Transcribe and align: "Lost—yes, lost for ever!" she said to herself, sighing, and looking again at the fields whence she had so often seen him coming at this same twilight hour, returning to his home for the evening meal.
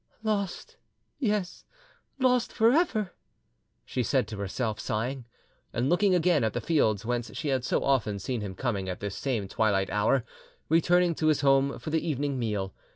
"Lost—yes, 0.23 1.63
lost 2.17 2.51
for 2.51 2.71
ever!" 2.71 3.13
she 3.85 4.01
said 4.01 4.27
to 4.27 4.37
herself, 4.37 4.79
sighing, 4.79 5.25
and 5.73 5.91
looking 5.91 6.15
again 6.15 6.43
at 6.43 6.53
the 6.53 6.59
fields 6.59 7.05
whence 7.05 7.29
she 7.37 7.49
had 7.49 7.63
so 7.63 7.83
often 7.83 8.17
seen 8.17 8.41
him 8.41 8.55
coming 8.55 8.89
at 8.89 8.99
this 8.99 9.15
same 9.15 9.47
twilight 9.47 9.91
hour, 9.91 10.25
returning 10.69 11.13
to 11.13 11.27
his 11.27 11.41
home 11.41 11.77
for 11.77 11.91
the 11.91 12.01
evening 12.03 12.39
meal. 12.39 12.73